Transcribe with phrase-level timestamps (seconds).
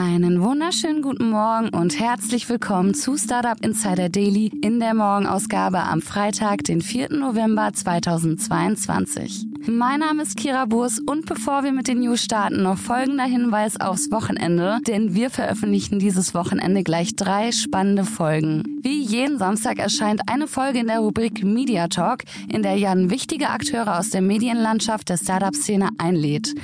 [0.00, 6.02] Einen wunderschönen guten Morgen und herzlich willkommen zu Startup Insider Daily in der Morgenausgabe am
[6.02, 7.14] Freitag, den 4.
[7.14, 9.44] November 2022.
[9.66, 13.80] Mein Name ist Kira Burs und bevor wir mit den News starten, noch folgender Hinweis
[13.80, 18.78] aufs Wochenende, denn wir veröffentlichen dieses Wochenende gleich drei spannende Folgen.
[18.82, 23.50] Wie jeden Samstag erscheint eine Folge in der Rubrik Media Talk, in der Jan wichtige
[23.50, 26.54] Akteure aus der Medienlandschaft der Startup-Szene einlädt.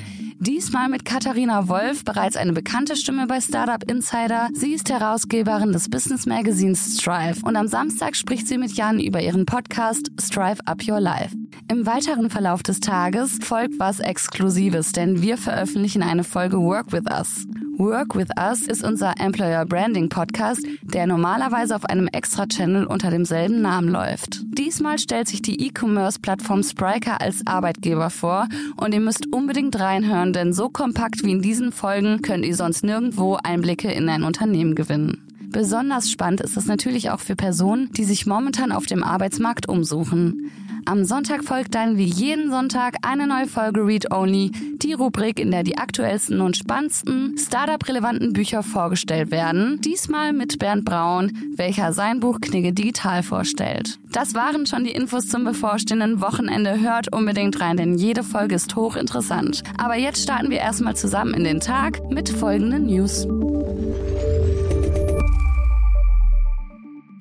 [0.40, 4.48] Diesmal mit Katharina Wolf, bereits eine bekannte Stimme bei Startup Insider.
[4.52, 9.20] Sie ist Herausgeberin des Business Magazins Strive und am Samstag spricht sie mit Jan über
[9.20, 11.34] ihren Podcast Strive Up Your Life.
[11.70, 17.04] Im weiteren Verlauf des Tages folgt was Exklusives, denn wir veröffentlichen eine Folge Work with
[17.10, 17.46] Us.
[17.78, 23.62] Work with Us ist unser Employer Branding Podcast, der normalerweise auf einem Extra-Channel unter demselben
[23.62, 24.42] Namen läuft.
[24.56, 30.52] Diesmal stellt sich die E-Commerce-Plattform Spriker als Arbeitgeber vor und ihr müsst unbedingt reinhören, denn
[30.52, 35.26] so kompakt wie in diesen Folgen könnt ihr sonst nirgendwo Einblicke in ein Unternehmen gewinnen.
[35.50, 40.50] Besonders spannend ist es natürlich auch für Personen, die sich momentan auf dem Arbeitsmarkt umsuchen.
[40.86, 45.50] Am Sonntag folgt dann wie jeden Sonntag eine neue Folge Read Only, die Rubrik, in
[45.50, 49.80] der die aktuellsten und spannendsten Startup-relevanten Bücher vorgestellt werden.
[49.80, 53.98] Diesmal mit Bernd Braun, welcher sein Buch Knigge Digital vorstellt.
[54.12, 56.78] Das waren schon die Infos zum bevorstehenden Wochenende.
[56.80, 59.62] Hört unbedingt rein, denn jede Folge ist hochinteressant.
[59.78, 63.26] Aber jetzt starten wir erstmal zusammen in den Tag mit folgenden News.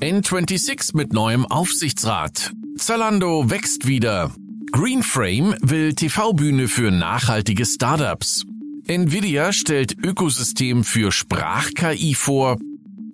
[0.02, 2.52] N26 mit neuem Aufsichtsrat.
[2.78, 4.32] Zalando wächst wieder.
[4.72, 8.46] Greenframe will TV-Bühne für nachhaltige Startups.
[8.88, 12.58] Nvidia stellt Ökosystem für Sprach-KI vor.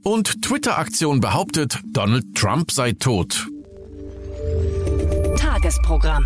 [0.03, 3.47] Und Twitter-Aktion behauptet, Donald Trump sei tot.
[5.37, 6.25] Tagesprogramm.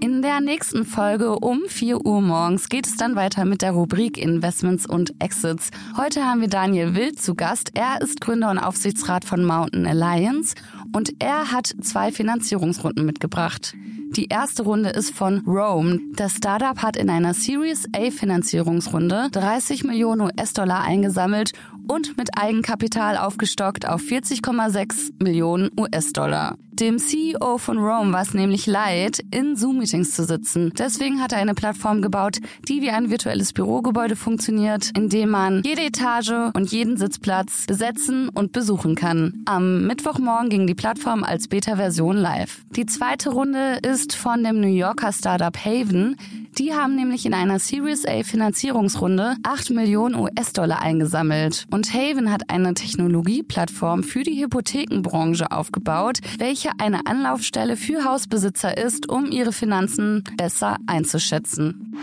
[0.00, 4.16] In der nächsten Folge um 4 Uhr morgens geht es dann weiter mit der Rubrik
[4.16, 5.70] Investments und Exits.
[5.96, 7.72] Heute haben wir Daniel Wild zu Gast.
[7.74, 10.54] Er ist Gründer und Aufsichtsrat von Mountain Alliance
[10.92, 13.74] und er hat zwei Finanzierungsrunden mitgebracht.
[14.16, 16.00] Die erste Runde ist von Rome.
[16.14, 21.52] Das Startup hat in einer Series A Finanzierungsrunde 30 Millionen US-Dollar eingesammelt
[21.88, 26.56] und mit Eigenkapital aufgestockt auf 40,6 Millionen US-Dollar.
[26.78, 30.72] Dem CEO von Rome war es nämlich leid, in Zoom-Meetings zu sitzen.
[30.78, 32.38] Deswegen hat er eine Plattform gebaut,
[32.68, 38.28] die wie ein virtuelles Bürogebäude funktioniert, in dem man jede Etage und jeden Sitzplatz besetzen
[38.28, 39.42] und besuchen kann.
[39.46, 42.60] Am Mittwochmorgen ging die Plattform als Beta-Version live.
[42.76, 46.16] Die zweite Runde ist von dem New Yorker Startup Haven.
[46.58, 51.66] Die haben nämlich in einer Series A Finanzierungsrunde 8 Millionen US-Dollar eingesammelt.
[51.70, 59.08] Und Haven hat eine Technologieplattform für die Hypothekenbranche aufgebaut, welche eine Anlaufstelle für Hausbesitzer ist,
[59.08, 61.96] um ihre Finanzen besser einzuschätzen.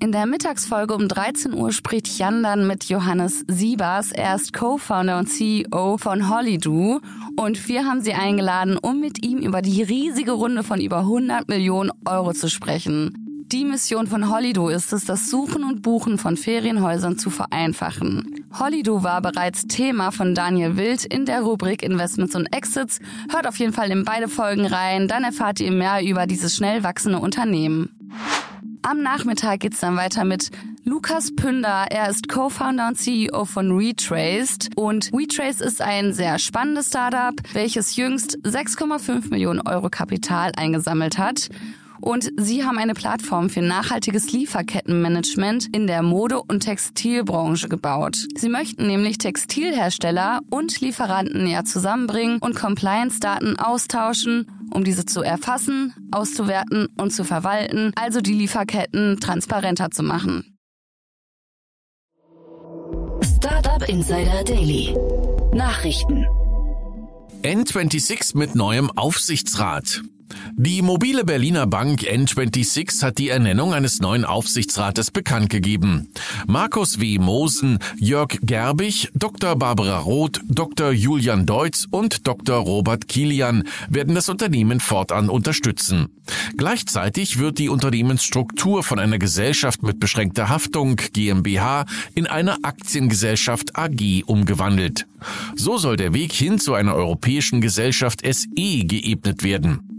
[0.00, 4.10] In der Mittagsfolge um 13 Uhr spricht Jan dann mit Johannes Siebers.
[4.10, 7.00] Er ist Co-Founder und CEO von Hollydo.
[7.36, 11.48] Und wir haben sie eingeladen, um mit ihm über die riesige Runde von über 100
[11.48, 13.23] Millionen Euro zu sprechen.
[13.54, 18.44] Die Mission von Holido ist es, das Suchen und Buchen von Ferienhäusern zu vereinfachen.
[18.58, 22.98] Holido war bereits Thema von Daniel Wild in der Rubrik Investments und Exits.
[23.30, 26.82] Hört auf jeden Fall in beide Folgen rein, dann erfahrt ihr mehr über dieses schnell
[26.82, 27.90] wachsende Unternehmen.
[28.82, 30.50] Am Nachmittag geht's dann weiter mit
[30.82, 31.86] Lukas Pünder.
[31.90, 34.70] Er ist Co-Founder und CEO von Retraced.
[34.74, 41.50] Und Retrace ist ein sehr spannendes Startup, welches jüngst 6,5 Millionen Euro Kapital eingesammelt hat.
[42.00, 48.26] Und sie haben eine Plattform für nachhaltiges Lieferkettenmanagement in der Mode- und Textilbranche gebaut.
[48.36, 55.94] Sie möchten nämlich Textilhersteller und Lieferanten näher zusammenbringen und Compliance-Daten austauschen, um diese zu erfassen,
[56.10, 60.56] auszuwerten und zu verwalten, also die Lieferketten transparenter zu machen.
[63.22, 64.94] Startup Insider Daily.
[65.52, 66.26] Nachrichten.
[67.42, 70.02] N26 mit neuem Aufsichtsrat.
[70.56, 76.08] Die mobile Berliner Bank N26 hat die Ernennung eines neuen Aufsichtsrates bekannt gegeben.
[76.46, 77.18] Markus W.
[77.18, 79.56] Mosen, Jörg Gerbig, Dr.
[79.56, 80.92] Barbara Roth, Dr.
[80.92, 82.58] Julian Deutz und Dr.
[82.58, 86.08] Robert Kilian werden das Unternehmen fortan unterstützen.
[86.56, 91.84] Gleichzeitig wird die Unternehmensstruktur von einer Gesellschaft mit beschränkter Haftung GmbH
[92.14, 95.06] in eine Aktiengesellschaft AG umgewandelt.
[95.56, 98.46] So soll der Weg hin zu einer europäischen Gesellschaft SE
[98.84, 99.93] geebnet werden.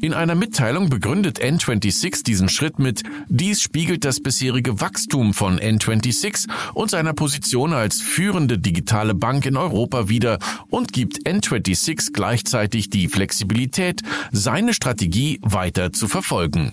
[0.00, 6.48] In einer Mitteilung begründet N26 diesen Schritt mit, dies spiegelt das bisherige Wachstum von N26
[6.74, 13.08] und seiner Position als führende digitale Bank in Europa wider und gibt N26 gleichzeitig die
[13.08, 14.02] Flexibilität,
[14.32, 16.72] seine Strategie weiter zu verfolgen.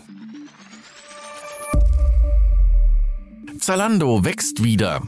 [3.60, 5.02] Zalando wächst wieder.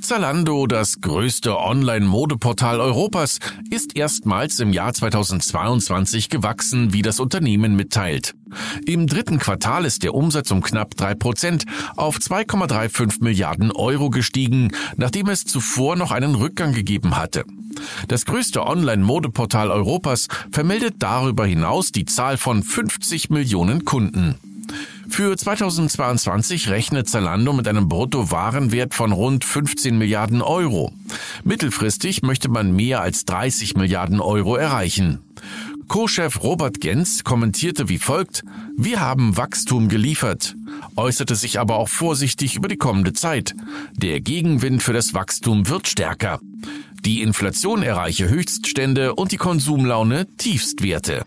[0.00, 3.38] Zalando, das größte Online-Modeportal Europas,
[3.70, 8.34] ist erstmals im Jahr 2022 gewachsen, wie das Unternehmen mitteilt.
[8.86, 11.64] Im dritten Quartal ist der Umsatz um knapp drei Prozent
[11.96, 17.44] auf 2,35 Milliarden Euro gestiegen, nachdem es zuvor noch einen Rückgang gegeben hatte.
[18.08, 24.36] Das größte Online-Modeportal Europas vermeldet darüber hinaus die Zahl von 50 Millionen Kunden.
[25.08, 30.92] Für 2022 rechnet Zalando mit einem Bruttowarenwert von rund 15 Milliarden Euro.
[31.44, 35.20] Mittelfristig möchte man mehr als 30 Milliarden Euro erreichen.
[35.88, 38.42] Co-Chef Robert Gens kommentierte wie folgt,
[38.76, 40.56] wir haben Wachstum geliefert,
[40.96, 43.54] äußerte sich aber auch vorsichtig über die kommende Zeit.
[43.94, 46.40] Der Gegenwind für das Wachstum wird stärker.
[47.04, 51.24] Die Inflation erreiche Höchststände und die Konsumlaune Tiefstwerte.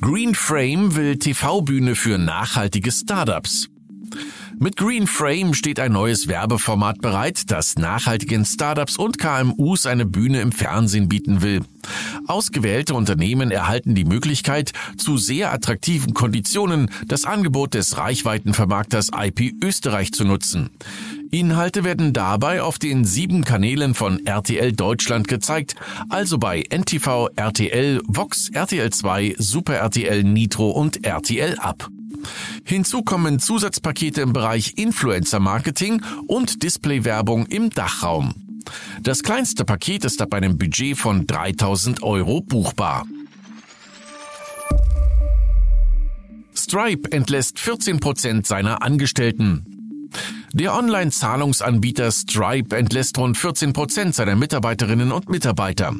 [0.00, 3.68] Greenframe will TV-Bühne für nachhaltige Startups.
[4.58, 10.52] Mit Greenframe steht ein neues Werbeformat bereit, das nachhaltigen Startups und KMUs eine Bühne im
[10.52, 11.62] Fernsehen bieten will.
[12.26, 20.12] Ausgewählte Unternehmen erhalten die Möglichkeit, zu sehr attraktiven Konditionen das Angebot des Reichweitenvermarkters IP Österreich
[20.12, 20.70] zu nutzen.
[21.30, 25.74] Inhalte werden dabei auf den sieben Kanälen von RTL Deutschland gezeigt,
[26.08, 31.88] also bei NTV, RTL, Vox, RTL 2, Super RTL Nitro und RTL Up.
[32.64, 38.34] Hinzu kommen Zusatzpakete im Bereich Influencer Marketing und Displaywerbung im Dachraum.
[39.02, 43.06] Das kleinste Paket ist ab einem Budget von 3000 Euro buchbar.
[46.54, 49.75] Stripe entlässt 14 Prozent seiner Angestellten.
[50.58, 55.94] Der Online-Zahlungsanbieter Stripe entlässt rund 14 Prozent seiner Mitarbeiterinnen und Mitarbeiter.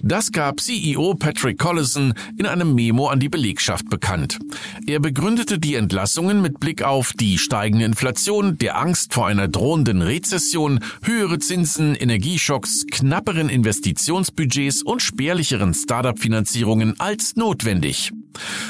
[0.00, 4.38] Das gab CEO Patrick Collison in einem Memo an die Belegschaft bekannt.
[4.86, 10.02] Er begründete die Entlassungen mit Blick auf die steigende Inflation, der Angst vor einer drohenden
[10.02, 18.12] Rezession, höhere Zinsen, Energieschocks, knapperen Investitionsbudgets und spärlicheren Startup-Finanzierungen als notwendig.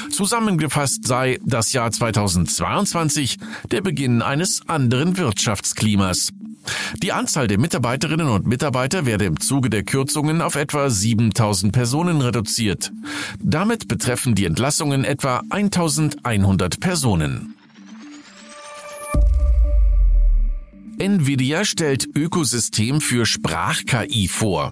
[0.09, 3.37] Zusammengefasst sei das Jahr 2022
[3.71, 6.29] der Beginn eines anderen Wirtschaftsklimas.
[7.01, 12.21] Die Anzahl der Mitarbeiterinnen und Mitarbeiter werde im Zuge der Kürzungen auf etwa 7000 Personen
[12.21, 12.91] reduziert.
[13.39, 17.55] Damit betreffen die Entlassungen etwa 1100 Personen.
[20.99, 24.71] Nvidia stellt Ökosystem für Sprach-KI vor.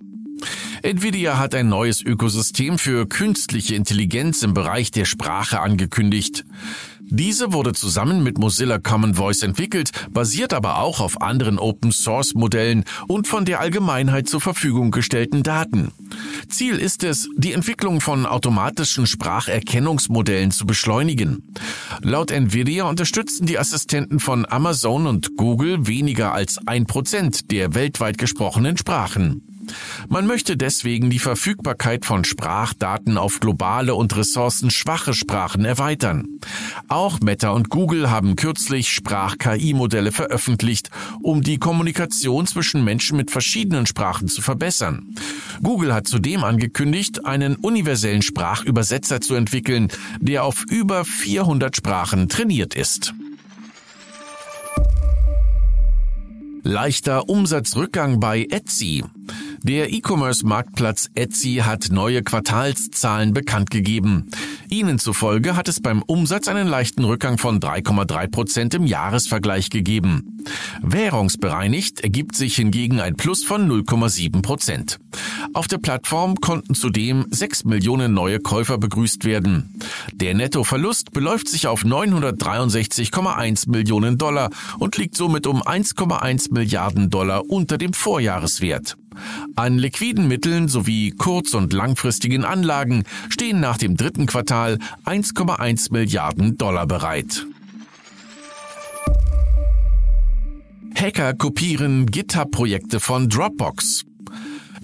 [0.81, 6.45] Nvidia hat ein neues Ökosystem für künstliche Intelligenz im Bereich der Sprache angekündigt.
[7.07, 12.33] Diese wurde zusammen mit Mozilla Common Voice entwickelt, basiert aber auch auf anderen Open Source
[12.33, 15.91] Modellen und von der Allgemeinheit zur Verfügung gestellten Daten.
[16.49, 21.53] Ziel ist es, die Entwicklung von automatischen Spracherkennungsmodellen zu beschleunigen.
[22.01, 28.17] Laut Nvidia unterstützen die Assistenten von Amazon und Google weniger als ein Prozent der weltweit
[28.17, 29.54] gesprochenen Sprachen.
[30.09, 36.39] Man möchte deswegen die Verfügbarkeit von Sprachdaten auf globale und ressourcenschwache Sprachen erweitern.
[36.87, 40.89] Auch Meta und Google haben kürzlich Sprach-KI-Modelle veröffentlicht,
[41.21, 45.15] um die Kommunikation zwischen Menschen mit verschiedenen Sprachen zu verbessern.
[45.63, 52.75] Google hat zudem angekündigt, einen universellen Sprachübersetzer zu entwickeln, der auf über 400 Sprachen trainiert
[52.75, 53.13] ist.
[56.67, 59.03] Leichter Umsatzrückgang bei Etsy.
[59.67, 64.29] Der E-Commerce-Marktplatz Etsy hat neue Quartalszahlen bekannt gegeben.
[64.69, 70.43] Ihnen zufolge hat es beim Umsatz einen leichten Rückgang von 3,3 Prozent im Jahresvergleich gegeben.
[70.83, 74.99] Währungsbereinigt ergibt sich hingegen ein Plus von 0,7 Prozent.
[75.55, 79.79] Auf der Plattform konnten zudem 6 Millionen neue Käufer begrüßt werden.
[80.13, 87.49] Der Nettoverlust beläuft sich auf 963,1 Millionen Dollar und liegt somit um 1,1 Milliarden Dollar
[87.49, 88.95] unter dem Vorjahreswert.
[89.55, 96.57] An liquiden Mitteln sowie kurz- und langfristigen Anlagen stehen nach dem dritten Quartal 1,1 Milliarden
[96.57, 97.45] Dollar bereit.
[100.95, 104.05] Hacker kopieren GitHub-Projekte von Dropbox.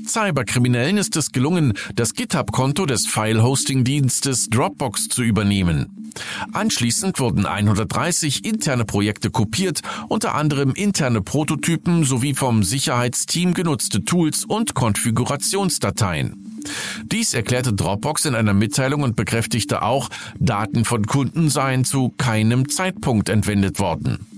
[0.07, 6.11] Cyberkriminellen ist es gelungen, das GitHub-Konto des File-Hosting-Dienstes Dropbox zu übernehmen.
[6.53, 14.45] Anschließend wurden 130 interne Projekte kopiert, unter anderem interne Prototypen sowie vom Sicherheitsteam genutzte Tools
[14.45, 16.61] und Konfigurationsdateien.
[17.05, 22.69] Dies erklärte Dropbox in einer Mitteilung und bekräftigte auch, Daten von Kunden seien zu keinem
[22.69, 24.30] Zeitpunkt entwendet worden.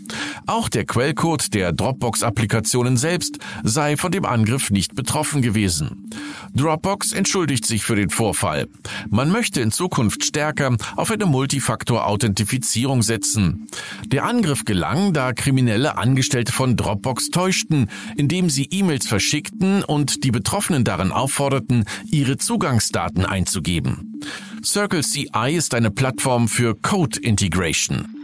[0.46, 6.10] Auch der Quellcode der Dropbox-Applikationen selbst sei von dem Angriff nicht betroffen gewesen.
[6.56, 8.68] Dropbox entschuldigt sich für den Vorfall.
[9.10, 13.68] Man möchte in Zukunft stärker auf eine Multifaktor-Authentifizierung setzen.
[14.06, 20.32] Der Angriff gelang, da Kriminelle Angestellte von Dropbox täuschten, indem sie E-Mails verschickten und die
[20.32, 24.22] Betroffenen darin aufforderten, ihre Zugangsdaten einzugeben.
[24.64, 28.23] Circle CI ist eine Plattform für Code Integration.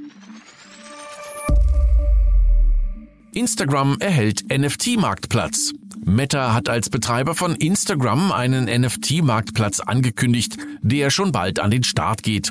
[3.33, 5.73] Instagram erhält NFT-Marktplatz.
[6.03, 12.23] Meta hat als Betreiber von Instagram einen NFT-Marktplatz angekündigt, der schon bald an den Start
[12.23, 12.49] geht.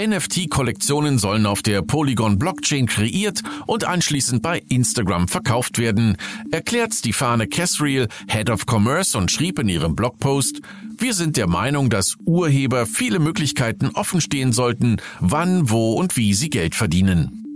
[0.00, 6.16] NFT-Kollektionen sollen auf der Polygon Blockchain kreiert und anschließend bei Instagram verkauft werden,
[6.50, 10.60] erklärt Stefane Casriel, Head of Commerce und schrieb in ihrem Blogpost,
[10.98, 16.34] wir sind der Meinung, dass Urheber viele Möglichkeiten offen stehen sollten, wann, wo und wie
[16.34, 17.47] sie Geld verdienen.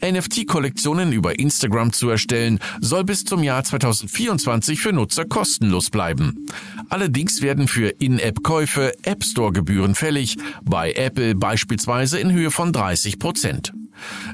[0.00, 6.46] NFT-Kollektionen über Instagram zu erstellen, soll bis zum Jahr 2024 für Nutzer kostenlos bleiben.
[6.88, 13.72] Allerdings werden für In-App-Käufe App Store-Gebühren fällig, bei Apple beispielsweise in Höhe von 30 Prozent.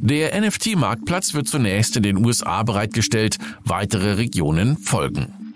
[0.00, 5.54] Der NFT-Marktplatz wird zunächst in den USA bereitgestellt, weitere Regionen folgen.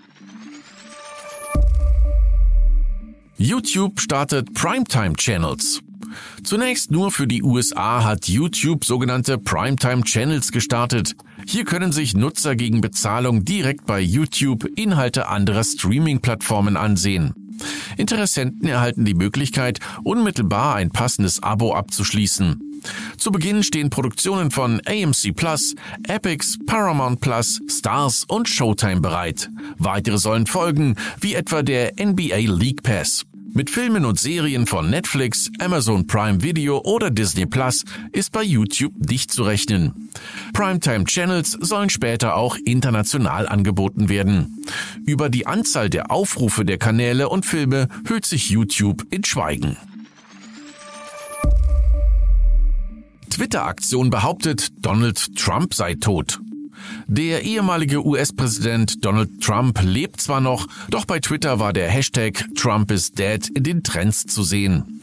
[3.36, 5.80] YouTube startet Primetime Channels.
[6.42, 11.14] Zunächst nur für die USA hat YouTube sogenannte Primetime Channels gestartet.
[11.46, 17.34] Hier können sich Nutzer gegen Bezahlung direkt bei YouTube Inhalte anderer Streaming-Plattformen ansehen.
[17.96, 22.72] Interessenten erhalten die Möglichkeit, unmittelbar ein passendes Abo abzuschließen.
[23.16, 25.74] Zu Beginn stehen Produktionen von AMC Plus,
[26.08, 29.50] Epix, Paramount Plus, Stars und Showtime bereit.
[29.78, 33.24] Weitere sollen folgen, wie etwa der NBA League Pass.
[33.54, 38.94] Mit Filmen und Serien von Netflix, Amazon Prime Video oder Disney Plus ist bei YouTube
[38.96, 40.08] nicht zu rechnen.
[40.54, 44.64] Primetime Channels sollen später auch international angeboten werden.
[45.04, 49.76] Über die Anzahl der Aufrufe der Kanäle und Filme hüllt sich YouTube in Schweigen.
[53.28, 56.40] Twitter-Aktion behauptet, Donald Trump sei tot.
[57.14, 62.90] Der ehemalige US-Präsident Donald Trump lebt zwar noch, doch bei Twitter war der Hashtag Trump
[62.90, 65.02] is dead in den Trends zu sehen.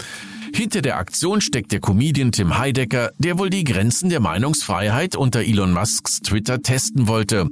[0.52, 5.42] Hinter der Aktion steckt der Comedian Tim Heidecker, der wohl die Grenzen der Meinungsfreiheit unter
[5.42, 7.48] Elon Musks Twitter testen wollte.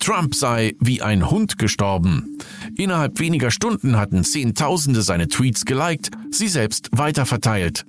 [0.00, 2.36] Trump sei wie ein Hund gestorben.
[2.76, 7.86] Innerhalb weniger Stunden hatten Zehntausende seine Tweets geliked, sie selbst weiterverteilt.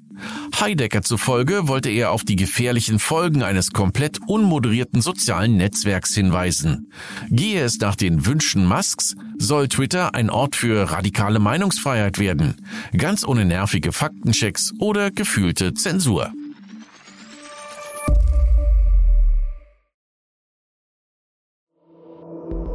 [0.60, 6.92] Heidecker zufolge wollte er auf die gefährlichen Folgen eines komplett unmoderierten sozialen Netzwerks hinweisen.
[7.30, 12.56] Gehe es nach den Wünschen Musks, soll Twitter ein Ort für radikale Meinungsfreiheit werden,
[12.98, 16.32] ganz ohne nervige Faktenchecks oder gefühlte Zensur.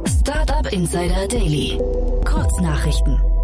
[0.07, 1.79] Startup Insider Daily.
[2.25, 3.34] Kurznachrichten.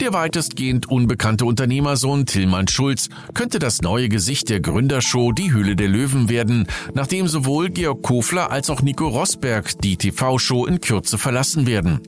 [0.00, 5.88] Der weitestgehend unbekannte Unternehmersohn Tillmann Schulz könnte das neue Gesicht der Gründershow Die Höhle der
[5.88, 11.66] Löwen werden, nachdem sowohl Georg Kofler als auch Nico Rosberg die TV-Show in Kürze verlassen
[11.66, 12.00] werden.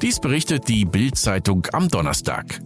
[0.00, 2.62] Dies berichtet die Bild-Zeitung am Donnerstag.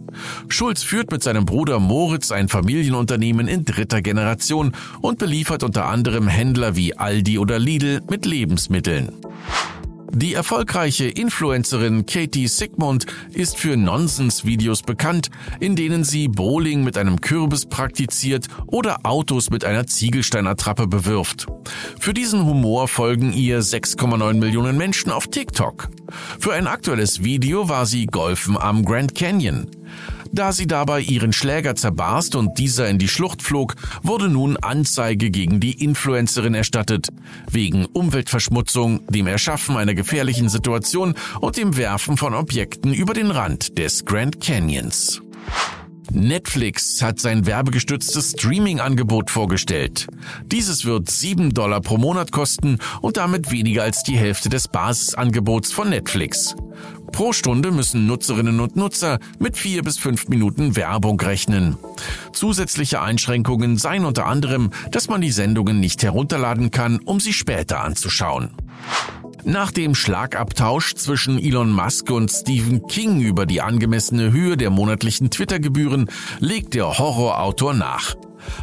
[0.47, 6.29] Schulz führt mit seinem Bruder Moritz ein Familienunternehmen in dritter Generation und beliefert unter anderem
[6.29, 9.11] Händler wie Aldi oder Lidl mit Lebensmitteln.
[10.11, 17.21] Die erfolgreiche Influencerin Katie Sigmund ist für Nonsens-Videos bekannt, in denen sie Bowling mit einem
[17.21, 21.47] Kürbis praktiziert oder Autos mit einer Ziegelsteinattrappe bewirft.
[21.99, 25.89] Für diesen Humor folgen ihr 6,9 Millionen Menschen auf TikTok.
[26.39, 29.67] Für ein aktuelles Video war sie golfen am Grand Canyon.
[30.31, 35.31] Da sie dabei ihren Schläger zerbarst und dieser in die Schlucht flog, wurde nun Anzeige
[35.31, 37.09] gegen die Influencerin erstattet.
[37.49, 43.77] Wegen Umweltverschmutzung, dem Erschaffen einer gefährlichen Situation und dem Werfen von Objekten über den Rand
[43.77, 45.21] des Grand Canyons.
[46.11, 50.07] Netflix hat sein werbegestütztes Streaming-Angebot vorgestellt.
[50.45, 55.71] Dieses wird 7 Dollar pro Monat kosten und damit weniger als die Hälfte des Basisangebots
[55.71, 56.55] von Netflix.
[57.11, 61.77] Pro Stunde müssen Nutzerinnen und Nutzer mit vier bis fünf Minuten Werbung rechnen.
[62.33, 67.81] Zusätzliche Einschränkungen seien unter anderem, dass man die Sendungen nicht herunterladen kann, um sie später
[67.81, 68.51] anzuschauen.
[69.43, 75.29] Nach dem Schlagabtausch zwischen Elon Musk und Stephen King über die angemessene Höhe der monatlichen
[75.29, 78.15] Twitter-Gebühren legt der Horrorautor nach.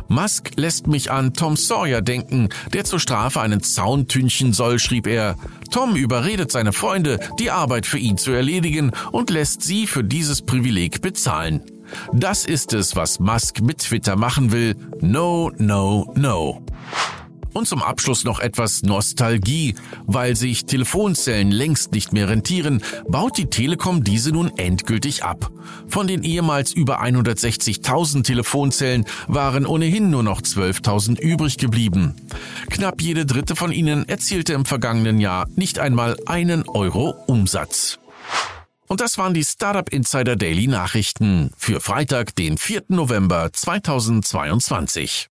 [0.09, 5.07] Musk lässt mich an Tom Sawyer denken, der zur Strafe einen Zaun tünchen soll, schrieb
[5.07, 5.37] er.
[5.71, 10.43] Tom überredet seine Freunde, die Arbeit für ihn zu erledigen und lässt sie für dieses
[10.43, 11.62] Privileg bezahlen.
[12.12, 14.76] Das ist es, was Musk mit Twitter machen will.
[15.00, 16.62] No, no, no.
[17.56, 19.76] Und zum Abschluss noch etwas Nostalgie.
[20.06, 25.50] Weil sich Telefonzellen längst nicht mehr rentieren, baut die Telekom diese nun endgültig ab.
[25.88, 32.14] Von den ehemals über 160.000 Telefonzellen waren ohnehin nur noch 12.000 übrig geblieben.
[32.68, 37.98] Knapp jede dritte von ihnen erzielte im vergangenen Jahr nicht einmal einen Euro Umsatz.
[38.86, 42.82] Und das waren die Startup Insider Daily Nachrichten für Freitag, den 4.
[42.88, 45.30] November 2022.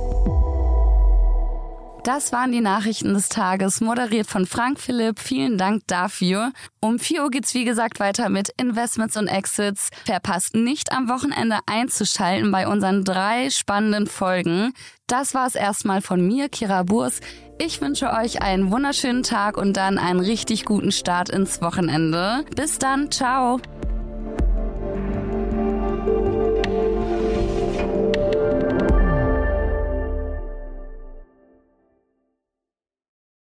[2.03, 5.19] Das waren die Nachrichten des Tages, moderiert von Frank Philipp.
[5.19, 6.51] Vielen Dank dafür.
[6.79, 9.89] Um 4 Uhr geht's wie gesagt weiter mit Investments und Exits.
[10.05, 14.73] Verpasst nicht am Wochenende einzuschalten bei unseren drei spannenden Folgen.
[15.05, 17.19] Das war's erstmal von mir, Kira Burs.
[17.59, 22.45] Ich wünsche euch einen wunderschönen Tag und dann einen richtig guten Start ins Wochenende.
[22.55, 23.59] Bis dann, ciao.